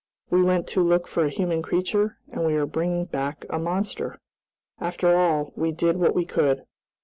We 0.31 0.41
went 0.41 0.65
to 0.69 0.81
look 0.81 1.07
for 1.07 1.25
a 1.25 1.29
human 1.29 1.61
creature, 1.61 2.17
and 2.31 2.43
we 2.43 2.55
are 2.55 2.65
bringing 2.65 3.05
back 3.05 3.45
a 3.51 3.59
monster! 3.59 4.17
After 4.79 5.15
all, 5.15 5.53
we 5.55 5.71
did 5.71 5.97
what 5.97 6.15
we 6.15 6.25
could." 6.25 6.63